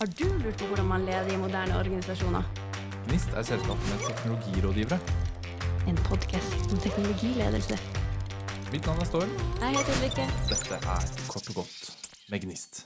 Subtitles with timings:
[0.00, 2.46] Har du lurt på hvordan man leder i moderne organisasjoner?
[3.04, 4.96] Gnist er selskapet med teknologirådgivere.
[5.90, 7.76] En podkast om teknologiledelse.
[8.72, 9.34] Mitt navn er Storm.
[9.60, 10.24] Jeg heter Ulrikke.
[10.48, 11.90] Dette er Kort og godt
[12.32, 12.80] med Gnist.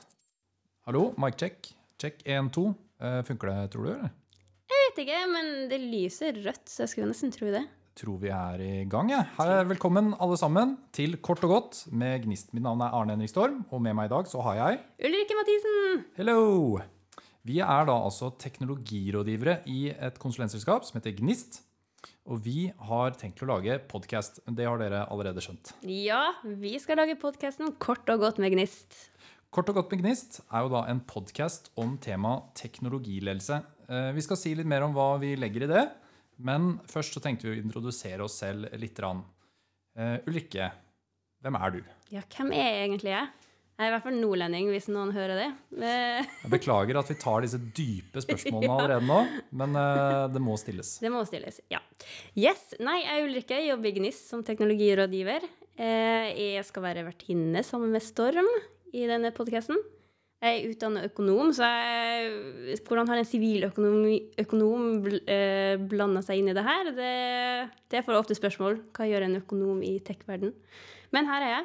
[0.89, 1.69] Hallo, mic check.
[2.03, 2.65] Check 1, 2.
[2.99, 3.91] Eh, funker det, tror du?
[3.93, 4.11] eller?
[4.75, 7.63] Jeg vet ikke, men det lyser rødt, så jeg skulle nesten tro det.
[7.95, 9.13] Tror vi er i gang.
[9.15, 9.21] Ja.
[9.37, 12.51] Her er velkommen alle sammen til Kort og godt med Gnist.
[12.59, 15.39] Mitt navn er Arne Henrik Storm, og med meg i dag så har jeg Ulrikke
[15.39, 16.05] Mathisen!
[16.19, 16.83] Hello!
[17.45, 21.59] Vi er da altså teknologirådgivere i et konsulentselskap som heter Gnist.
[22.25, 24.41] Og vi har tenkt å lage podkast.
[24.49, 25.75] Det har dere allerede skjønt.
[25.85, 28.97] Ja, vi skal lage podkasten Kort og godt med Gnist.
[29.53, 33.61] Kort og godt med Gnist er jo da en podkast om tema teknologiledelse.
[33.93, 35.85] Eh, Vi skal si litt mer om hva vi legger i det,
[36.41, 39.05] men først så tenkte vi å introdusere oss selv litt.
[39.05, 40.73] Eh, Ulrikke,
[41.45, 41.83] hvem er du?
[42.09, 43.29] Ja, hvem er jeg egentlig jeg?
[43.75, 45.47] Jeg er i hvert fall nordlending, hvis noen hører det.
[45.83, 49.17] Eh, Jeg beklager at vi tar disse dype spørsmålene allerede nå,
[49.59, 50.93] men eh, det må stilles.
[51.03, 51.81] Det må stilles, ja.
[52.39, 55.49] Yes, nei, jeg er Ulrikke, jobber i GNIS som teknologirådgiver.
[55.75, 58.47] Eh, Jeg skal være vertinne sammen med Storm
[58.95, 59.81] i denne podkasten.
[60.45, 65.07] Jeg er utdannet økonom, så jeg, hvordan har en siviløkonom
[65.89, 66.91] blanda seg inn i det her?
[66.95, 67.13] Det,
[67.91, 68.77] det får ofte spørsmål.
[68.95, 70.53] Hva gjør en økonom i tech-verden?
[71.17, 71.65] Men her er jeg.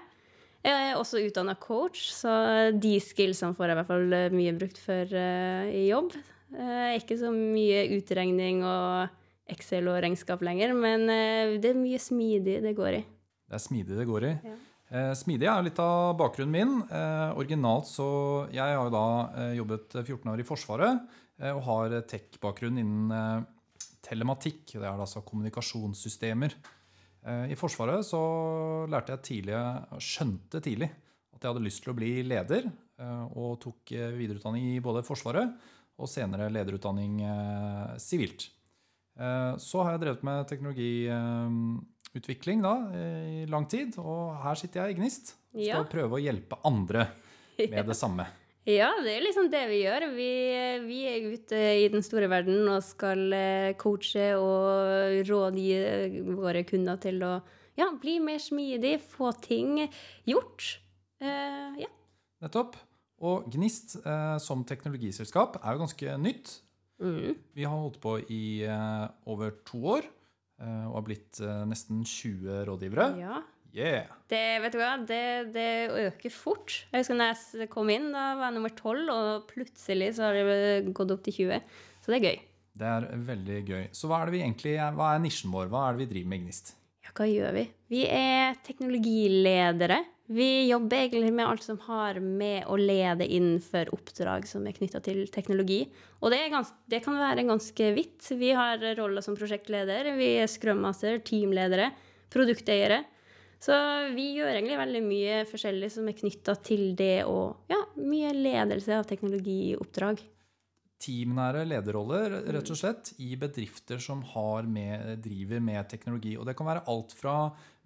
[0.66, 2.32] Jeg er også utdanna coach, så
[2.76, 6.18] de skillsene får jeg i hvert fall eh, mye brukt for uh, i jobb.
[6.52, 9.16] Uh, ikke så mye utregning og
[9.50, 13.06] Excel og regnskap lenger, men uh, det er mye smidig det går i.
[13.50, 14.34] Det er smidig det går i.
[14.46, 14.58] Ja.
[14.90, 16.72] Eh, Smidig er litt av bakgrunnen min.
[16.90, 19.06] Eh, originalt så Jeg har jo da
[19.38, 21.04] eh, jobbet 14 år i Forsvaret
[21.38, 23.44] eh, og har tech-bakgrunn innen eh,
[24.06, 24.64] telematikk.
[24.74, 26.56] Det er altså kommunikasjonssystemer.
[27.28, 28.20] Eh, I Forsvaret så
[28.90, 29.56] lærte jeg tidlig,
[30.04, 30.90] skjønte tidlig
[31.36, 32.64] at jeg hadde lyst til å bli leder,
[33.00, 35.48] eh, og tok eh, videreutdanning i både Forsvaret
[36.00, 37.14] og senere lederutdanning
[38.00, 38.42] sivilt.
[39.60, 44.98] Så har jeg drevet med teknologiutvikling da, i lang tid, og her sitter jeg i
[45.02, 45.34] Gnist.
[45.52, 45.84] og Skal Ja.
[45.92, 47.04] prøve å hjelpe andre
[47.60, 48.24] med det samme.
[48.68, 50.06] Ja, det er liksom det vi gjør.
[50.14, 50.32] Vi,
[50.86, 57.00] vi er ute i den store verden og skal eh, coache og rådgi våre kunder
[57.02, 57.34] til å
[57.80, 59.80] ja, bli mer smidig, få ting
[60.28, 60.74] gjort.
[61.24, 61.88] Uh, ja.
[62.44, 62.76] Nettopp.
[63.24, 66.54] Og Gnist uh, som teknologiselskap er jo ganske nytt.
[67.00, 67.40] Mm.
[67.56, 70.08] Vi har holdt på i uh, over to år
[70.60, 73.08] eh, og har blitt eh, nesten 20 rådgivere.
[73.20, 73.42] ja.
[73.76, 74.10] Yeah!
[74.30, 75.70] Det, vet du hva, det, det
[76.08, 76.84] øker fort.
[76.90, 80.38] Jeg husker når jeg kom inn, da var jeg nummer 12, og plutselig så har
[80.38, 81.80] det gått opp til 20.
[82.02, 82.44] Så det er gøy.
[82.80, 83.88] Det er veldig gøy.
[83.96, 85.72] Så hva er egentlig, hva er nisjen vår?
[85.72, 86.76] Hva er det vi driver med i Gnist?
[87.04, 87.66] Ja, hva gjør vi?
[87.92, 90.00] Vi er teknologiledere.
[90.30, 95.02] Vi jobber egentlig med alt som har med å lede innenfor oppdrag som er knytta
[95.02, 95.80] til teknologi.
[96.22, 98.30] Og det, er gans det kan være ganske vidt.
[98.38, 101.90] Vi har roller som prosjektleder, vi er scrummaster, teamledere,
[102.30, 103.02] produkteiere.
[103.60, 103.76] Så
[104.16, 108.96] vi gjør egentlig veldig mye forskjellig som er knytta til det og ja, mye ledelse
[108.96, 110.22] av teknologioppdrag.
[111.00, 116.34] teamnære lederroller rett og slett, i bedrifter som har med, driver med teknologi.
[116.38, 117.36] Og det kan være alt fra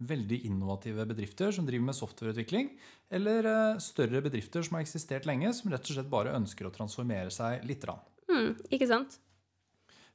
[0.02, 2.72] veldig innovative bedrifter som driver med softwareutvikling,
[3.14, 6.74] eller eh, større bedrifter som har eksistert lenge, som rett og slett bare ønsker å
[6.74, 7.86] transformere seg litt.
[8.30, 9.20] Mm, ikke sant?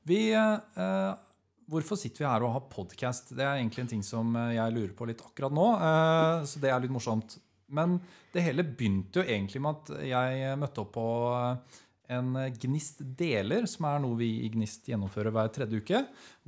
[0.06, 1.14] Vi, eh,
[1.68, 3.34] hvorfor sitter vi her og har podkast?
[3.36, 5.66] Det er egentlig en ting som eh, jeg lurer på litt akkurat nå.
[5.76, 7.38] eh, så det er litt morsomt.
[7.68, 7.98] Men
[8.32, 11.80] det hele begynte jo egentlig med at jeg møtte opp på eh,
[12.16, 15.98] en Gnist deler, som er noe vi i Gnist gjennomfører hver tredje uke.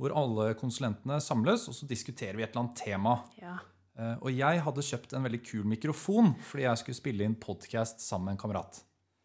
[0.01, 3.19] Hvor alle konsulentene samles, og så diskuterer vi et eller annet tema.
[3.37, 3.59] Ja.
[3.99, 8.01] Eh, Og jeg hadde kjøpt en veldig kul mikrofon fordi jeg skulle spille inn podkast
[8.01, 8.81] sammen med en kamerat.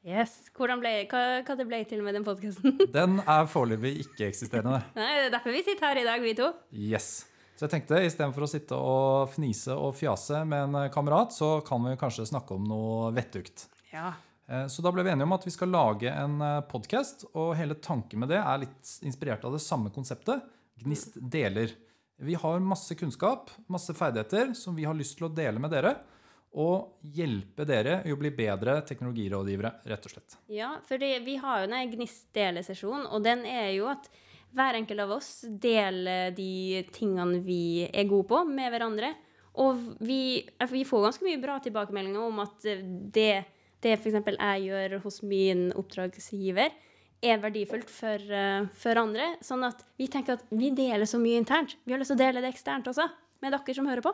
[0.06, 0.36] Yes.
[0.54, 2.76] Hvordan ble, hva, hva det ble til med den podkasten?
[2.94, 4.78] Den er foreløpig ikke-eksisterende.
[4.94, 6.52] Nei, det er derfor vi sitter her i dag, vi to.
[6.70, 7.08] Yes.
[7.56, 11.82] Så jeg tenkte istedenfor å sitte og fnise og fjase med en kamerat, så kan
[11.88, 13.66] vi kanskje snakke om noe vettugt.
[13.90, 14.12] Ja.
[14.46, 16.38] Eh, Så da ble vi enige om at vi skal lage en
[16.70, 20.44] podkast, og hele tanken med det er litt inspirert av det samme konseptet.
[20.84, 21.72] Gnist deler.
[22.22, 25.96] Vi har masse kunnskap, masse ferdigheter, som vi har lyst til å dele med dere.
[26.56, 30.38] Og hjelpe dere i å bli bedre teknologirådgivere, rett og slett.
[30.48, 34.08] Ja, for vi har jo en Gnist-delesesjon, og den er jo at
[34.56, 39.12] hver enkelt av oss deler de tingene vi er gode på, med hverandre.
[39.60, 43.30] Og vi, vi får ganske mye bra tilbakemeldinger om at det,
[43.84, 44.18] det f.eks.
[44.24, 46.72] jeg gjør hos min oppdragsgiver,
[47.24, 49.34] er verdifullt for, eh, for andre.
[49.44, 51.76] Sånn at vi tenker at vi deler så mye internt.
[51.84, 53.08] Vi har lyst til å dele det eksternt også,
[53.44, 54.12] med dere som hører på.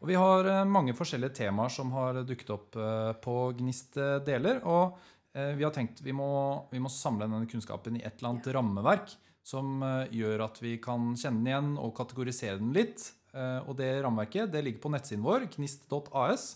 [0.00, 4.18] Og vi har eh, mange forskjellige temaer som har dukket opp eh, på Gnist eh,
[4.26, 4.62] deler.
[4.64, 4.98] Og
[5.30, 6.26] vi har tenkt vi må,
[6.72, 9.12] vi må samle denne kunnskapen i et eller annet rammeverk
[9.46, 9.78] som
[10.10, 13.04] gjør at vi kan kjenne den igjen og kategorisere den litt.
[13.38, 16.48] Og det rammeverket det ligger på nettsiden vår, gnist.as.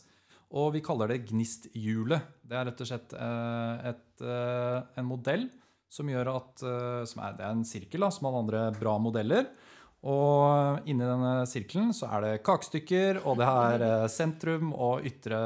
[0.59, 2.27] Og vi kaller det Gnisthjulet.
[2.43, 5.47] Det er rett og slett et, en modell
[5.87, 6.67] som gjør at
[7.07, 9.47] som er, Det er en sirkel da, som alle andre bra modeller.
[10.05, 15.41] Og inni denne sirkelen så er det kakestykker, og det er eh, sentrum og ytre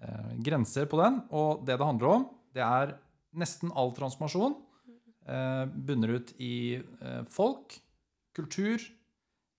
[0.00, 1.20] eh, grenser på den.
[1.36, 2.24] Og det det handler om,
[2.56, 2.96] det er
[3.38, 4.56] nesten all transformasjon
[5.28, 7.76] eh, bunner ut i eh, folk,
[8.36, 8.82] kultur,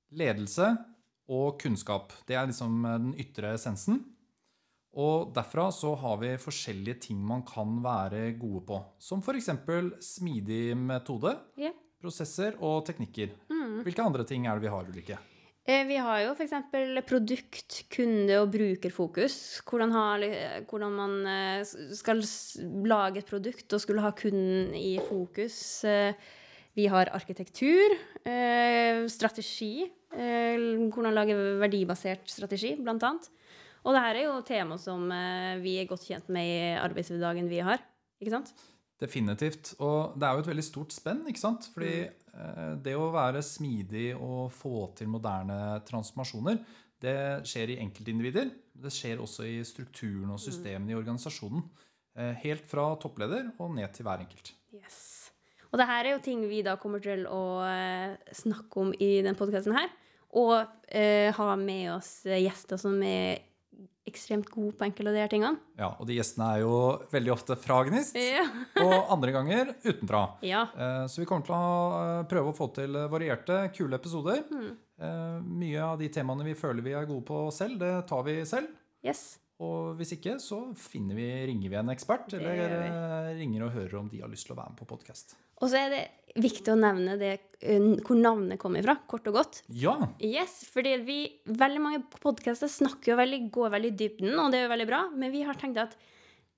[0.09, 0.71] ledelse
[1.29, 2.13] og kunnskap.
[2.27, 4.01] Det er liksom den ytre essensen.
[4.99, 8.79] Og derfra så har vi forskjellige ting man kan være gode på.
[8.97, 9.51] Som f.eks.
[10.01, 11.75] smidig metode, yeah.
[12.01, 13.35] prosesser og teknikker.
[13.85, 15.19] Hvilke andre ting er det vi har, Ulrikke?
[15.69, 16.53] Eh, Vi har jo f.eks.
[17.05, 19.61] produkt-, kunde- og brukerfokus.
[19.69, 22.23] Hvordan, ha, hvordan man eh, skal
[22.89, 25.83] lage et produkt og skulle ha kunden i fokus.
[25.83, 26.13] Eh,
[26.77, 27.91] Vi har arkitektur,
[29.09, 29.89] strategi.
[30.13, 33.27] Hvordan lage verdibasert strategi, blant annet.
[33.83, 35.09] Og det her er jo tema som
[35.59, 37.81] vi er godt kjent med i arbeidshverdagen vi har.
[38.21, 38.53] Ikke sant?
[38.99, 39.73] Definitivt.
[39.79, 41.69] Og det er jo et veldig stort spenn, ikke sant?
[41.73, 46.59] Fordi eh, det å være smidig og få til moderne transformasjoner,
[46.99, 48.51] det skjer i enkeltindivider.
[48.79, 51.63] Det skjer også i strukturen og systemene i organisasjonen.
[52.19, 54.51] Eh, helt fra toppleder og ned til hver enkelt.
[54.75, 55.31] Yes.
[55.69, 59.19] Og det her er jo ting vi da kommer til å eh, snakke om i
[59.21, 59.91] denne podkasten her.
[60.39, 60.55] Og
[60.91, 63.45] eh, ha med oss eh, gjester som er
[64.09, 65.59] ekstremt gode på enkelte av de her tingene.
[65.79, 66.73] Ja, Og de gjestene er jo
[67.13, 68.43] veldig ofte fra Gnist, Ja.
[68.85, 70.23] og andre ganger utenfra.
[70.43, 70.65] ja.
[70.75, 71.63] Eh, Så vi kommer til å
[72.03, 74.43] eh, prøve å få til varierte, kule episoder.
[74.51, 74.71] Mm.
[75.59, 78.67] Mye av de temaene vi føler vi er gode på selv, det tar vi selv.
[79.05, 79.37] Yes.
[79.59, 83.97] Og hvis ikke, så finner vi, ringer vi en ekspert, eller eh, ringer og hører
[83.99, 85.35] om de har lyst til å være med på podkast.
[85.59, 86.03] Og så er det
[86.39, 89.59] viktig å nevne det, eh, hvor navnet kommer fra, kort og godt.
[89.75, 89.97] Ja!
[90.23, 91.17] Yes, fordi vi,
[91.49, 94.87] veldig mange podkaster snakker jo veldig, går veldig i dybden, og det er jo veldig
[94.93, 95.99] bra, men vi har tenkt at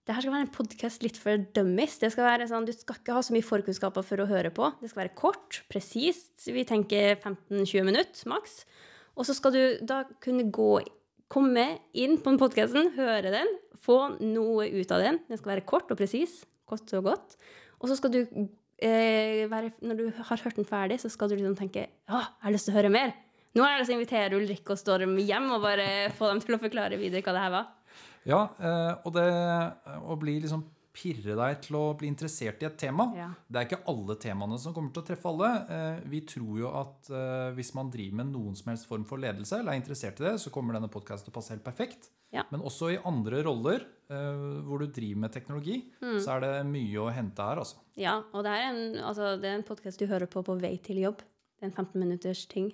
[0.05, 1.99] det her skal være en podkast litt for dummies.
[2.01, 4.71] Det skal være sånn, Du skal ikke ha så mye forkunnskaper for å høre på.
[4.81, 6.33] Det skal være kort, presist.
[6.49, 8.63] Vi tenker 15-20 minutter maks.
[9.13, 10.71] Og så skal du da kunne gå,
[11.31, 11.65] komme
[11.97, 13.51] inn på podkasten, høre den,
[13.81, 15.19] få noe ut av den.
[15.29, 16.41] Den skal være kort og presis.
[16.69, 17.37] Kort og godt.
[17.81, 21.35] Og så skal du eh, være, Når du har hørt den ferdig, så skal du
[21.35, 23.15] liksom tenke Ja, jeg har lyst til å høre mer.
[23.55, 26.39] Nå har jeg lyst til å invitere Ulrikke og Storm hjem og bare få dem
[26.43, 27.71] til å forklare videre hva det her var.
[28.27, 29.25] ja eh, og det
[30.07, 30.63] å bli liksom
[30.93, 33.05] pirre deg til å bli interessert i et tema.
[33.15, 33.29] Ja.
[33.47, 35.51] Det er ikke alle temaene som kommer til å treffe alle.
[35.71, 39.17] Eh, Vi tror jo at eh, hvis man driver med noen som helst form for
[39.23, 42.09] ledelse, eller er interessert i det, så kommer denne podkasten til å passe helt perfekt.
[42.31, 42.43] Ja.
[42.51, 46.19] Men også i andre roller eh, hvor du driver med teknologi, Mm.
[46.19, 47.77] så er det mye å hente her, altså.
[47.95, 50.75] Ja, og det er en, altså, det er en podkast du hører på på vei
[50.83, 51.17] til jobb.
[51.59, 52.71] Det er en 15 minutters ting.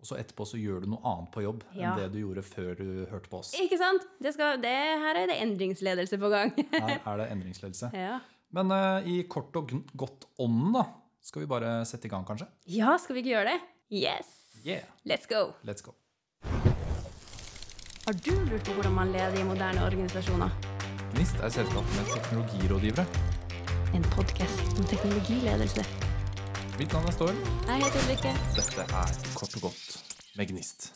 [0.00, 1.94] Og så etterpå så gjør du noe annet på jobb Ja.
[1.94, 3.54] enn det du gjorde før du hørte på oss.
[3.58, 4.04] Ikke sant?
[4.22, 6.52] Det skal, det, her er det endringsledelse på gang.
[6.74, 7.90] Her er det endringsledelse.
[7.96, 8.18] ja.
[8.56, 10.84] Men uh, i kort og godt ånd, da,
[11.20, 12.46] skal vi bare sette i gang, kanskje?
[12.70, 13.56] ja, skal vi ikke gjøre det?
[13.90, 14.28] Yes!
[14.64, 15.50] Yeah, Let's go!
[15.66, 15.92] let's go.
[18.06, 20.50] Har du lurt på hvordan man leder i moderne organisasjoner?
[21.16, 23.06] Gnist er selskapet med teknologirådgivere.
[23.98, 25.82] En podkast om teknologiledelse.
[26.78, 27.36] Mitt navn er Storm.
[27.66, 28.32] Jeg heter Ulrikke.
[28.56, 30.04] Dette er Kort og godt
[30.36, 30.92] med Gnist.